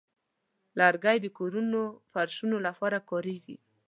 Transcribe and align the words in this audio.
لرګی 0.79 1.17
د 1.21 1.27
کورونو 1.37 1.81
فرشونو 2.11 2.57
لپاره 2.67 2.97
کاریږي. 3.09 3.55